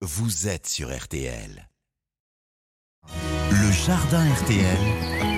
[0.00, 1.68] vous êtes sur RTL.
[3.50, 5.37] Le jardin RTL.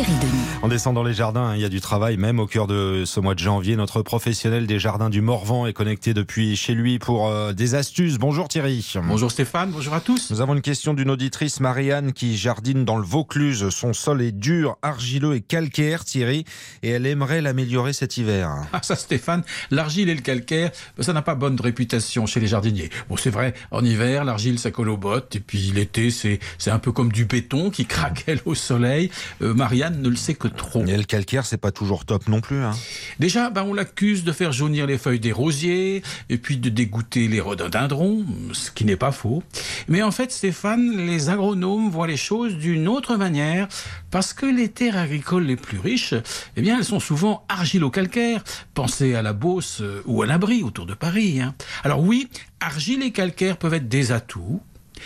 [0.00, 0.50] Thierry Denis.
[0.62, 3.20] En descendant les jardins, hein, il y a du travail, même au cœur de ce
[3.20, 3.76] mois de janvier.
[3.76, 8.16] Notre professionnel des jardins du Morvan est connecté depuis chez lui pour euh, des astuces.
[8.16, 8.94] Bonjour Thierry.
[9.06, 10.30] Bonjour Stéphane, bonjour à tous.
[10.30, 13.68] Nous avons une question d'une auditrice, Marianne, qui jardine dans le Vaucluse.
[13.68, 16.46] Son sol est dur, argileux et calcaire, Thierry,
[16.82, 18.50] et elle aimerait l'améliorer cet hiver.
[18.72, 22.46] Ah ça Stéphane, l'argile et le calcaire, ben, ça n'a pas bonne réputation chez les
[22.46, 22.88] jardiniers.
[23.10, 26.70] Bon c'est vrai, en hiver, l'argile ça colle aux bottes, et puis l'été c'est c'est
[26.70, 29.10] un peu comme du béton qui craquelle au soleil.
[29.42, 30.84] Euh, Marianne ne le sait que trop.
[30.86, 32.62] Et le calcaire, c'est pas toujours top non plus.
[32.62, 32.72] Hein.
[33.18, 37.28] Déjà, ben, on l'accuse de faire jaunir les feuilles des rosiers, et puis de dégoûter
[37.28, 39.42] les rhododendrons, ce qui n'est pas faux.
[39.88, 43.68] Mais en fait, Stéphane, les agronomes voient les choses d'une autre manière,
[44.10, 46.14] parce que les terres agricoles les plus riches,
[46.56, 48.42] eh bien, elles sont souvent argilo-calcaires.
[48.74, 51.40] Pensez à la Beauce euh, ou à l'Abri autour de Paris.
[51.40, 51.54] Hein.
[51.84, 52.28] Alors oui,
[52.60, 54.60] argile et calcaire peuvent être des atouts,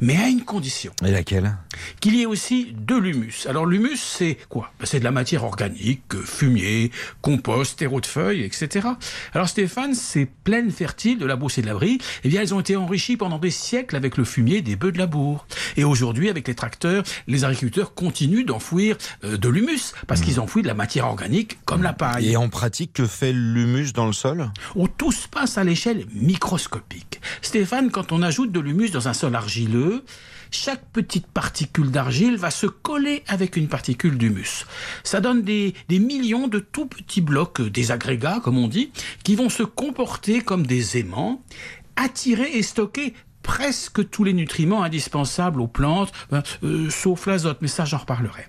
[0.00, 0.92] mais à une condition.
[1.04, 1.56] Et laquelle?
[2.00, 3.46] Qu'il y ait aussi de l'humus.
[3.48, 4.72] Alors l'humus, c'est quoi?
[4.78, 8.88] Ben, C'est de la matière organique, euh, fumier, compost, terreau de feuilles, etc.
[9.32, 12.60] Alors Stéphane, ces plaines fertiles de la Beauce et de l'Abri, eh bien elles ont
[12.60, 15.46] été enrichies pendant des siècles avec le fumier des bœufs de labour.
[15.76, 20.64] Et aujourd'hui, avec les tracteurs, les agriculteurs continuent d'enfouir euh, de l'humus, parce qu'ils enfouissent
[20.64, 22.30] de la matière organique comme la paille.
[22.30, 24.50] Et en pratique, que fait l'humus dans le sol?
[24.74, 27.20] Oh, tout se passe à l'échelle microscopique.
[27.42, 29.75] Stéphane, quand on ajoute de l'humus dans un sol argileux,
[30.50, 34.66] chaque petite particule d'argile va se coller avec une particule d'humus.
[35.04, 38.90] Ça donne des, millions de tout petits blocs, euh, des agrégats comme on dit,
[39.24, 41.42] qui vont se comporter comme des aimants,
[41.96, 47.68] attirer et stocker presque tous les nutriments indispensables aux plantes, ben, euh, sauf l'azote, mais
[47.68, 48.46] ça j'en reparlerai.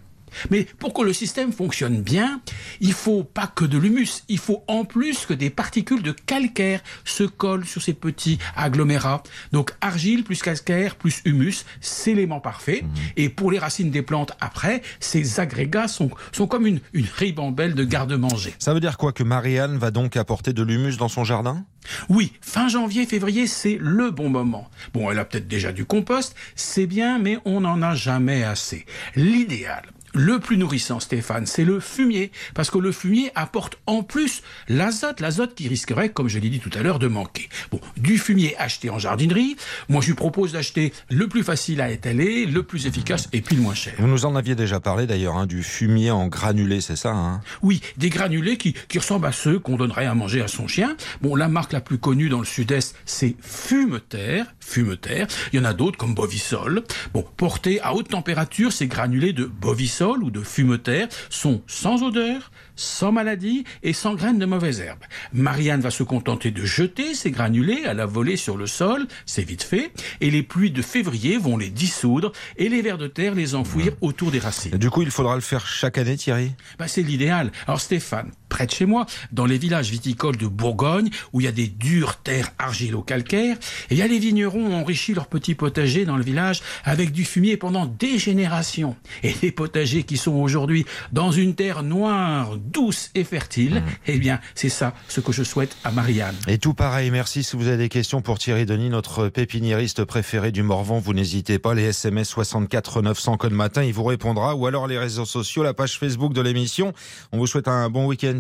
[0.50, 2.42] Mais pour que le système fonctionne bien,
[2.80, 6.82] il faut pas que de l'humus, il faut en plus que des particules de calcaire
[7.06, 9.24] se collent sur ces petits agglomérats.
[9.52, 12.84] Donc argile plus calcaire plus humus, c'est l'élément parfait.
[13.16, 17.74] Et pour les racines des plantes après, ces agrégats sont, sont comme une, une ribambelle
[17.74, 18.54] de garde-manger.
[18.60, 21.66] Ça veut dire quoi que Marianne va donc apporter de l'humus dans son jardin?
[22.10, 24.70] Oui, fin janvier, février, c'est le bon moment.
[24.94, 28.86] Bon, elle a peut-être déjà du compost, c'est bien, mais on n'en a jamais assez.
[29.16, 34.42] L'idéal, le plus nourrissant, Stéphane, c'est le fumier, parce que le fumier apporte en plus
[34.68, 37.50] l'azote, l'azote qui risquerait, comme je l'ai dit tout à l'heure, de manquer.
[37.72, 39.58] Bon, du fumier acheté en jardinerie,
[39.90, 43.56] moi je lui propose d'acheter le plus facile à étaler, le plus efficace et puis
[43.56, 43.94] le moins cher.
[44.00, 47.42] Vous nous en aviez déjà parlé d'ailleurs, hein, du fumier en granulé, c'est ça hein?
[47.62, 50.96] Oui, des granulés qui, qui ressemblent à ceux qu'on donnerait à manger à son chien.
[51.22, 54.46] Bon, la marque la plus connue dans le sud-est, c'est Fumeterre.
[54.60, 55.28] Fumeterre.
[55.54, 56.84] Il y en a d'autres comme Bovisol.
[57.14, 62.52] Bon, portés à haute température, ces granulés de Bovisol ou de Fumeterre sont sans odeur,
[62.76, 65.04] sans maladie et sans graines de mauvaises herbes.
[65.34, 69.44] Marianne va se contenter de jeter ces granulés à la volée sur le sol, c'est
[69.44, 69.92] vite fait,
[70.22, 73.94] et les pluies de février vont les dissoudre et les vers de terre les enfouir
[74.02, 74.76] autour des racines.
[74.76, 76.52] Et Du coup, il faudra le faire chaque année, Thierry?
[76.78, 77.52] Bah, c'est l'idéal.
[77.66, 81.48] Alors Stéphane, près de chez moi, dans les villages viticoles de Bourgogne, où il y
[81.48, 83.56] a des dures terres argilo-calcaires,
[83.92, 87.12] et il y a les vignerons ont enrichi leur petit potager dans le village avec
[87.12, 88.96] du fumier pendant des générations.
[89.22, 94.40] Et les potagers qui sont aujourd'hui dans une terre noire, douce et fertile, eh bien,
[94.56, 96.36] c'est ça ce que je souhaite à Marianne.
[96.48, 97.44] Et tout pareil, merci.
[97.44, 101.60] Si vous avez des questions pour Thierry Denis, notre pépiniériste préféré du Morvan, vous n'hésitez
[101.60, 101.76] pas.
[101.76, 104.56] Les SMS 64 900 code matin, il vous répondra.
[104.56, 106.94] Ou alors les réseaux sociaux, la page Facebook de l'émission.
[107.32, 108.40] On vous souhaite un bon week-end,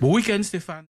[0.00, 0.84] Bon week-end Stéphane.